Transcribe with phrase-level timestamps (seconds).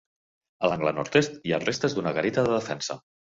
[0.67, 2.99] A l'angle nord-est hi ha restes d'una garita de defensa.